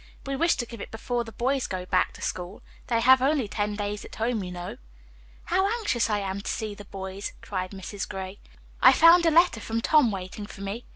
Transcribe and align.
"We 0.25 0.35
wish 0.35 0.55
to 0.55 0.65
give 0.65 0.81
it 0.81 0.89
before 0.89 1.23
the 1.23 1.31
boys 1.31 1.67
go 1.67 1.85
back 1.85 2.11
to 2.13 2.23
school. 2.23 2.63
They 2.87 3.01
have 3.01 3.21
only 3.21 3.47
ten 3.47 3.75
days 3.75 4.03
at 4.03 4.15
home, 4.15 4.43
you 4.43 4.51
know." 4.51 4.77
"How 5.43 5.67
anxious 5.77 6.09
I 6.09 6.17
am 6.17 6.41
to 6.41 6.49
see 6.49 6.73
the 6.73 6.85
boys," 6.85 7.33
cried 7.43 7.69
Mrs. 7.69 8.09
Gray. 8.09 8.39
"I 8.81 8.93
found 8.93 9.27
a 9.27 9.29
letter 9.29 9.59
from 9.59 9.79
Tom 9.79 10.09
waiting 10.09 10.47
for 10.47 10.61
me. 10.61 10.85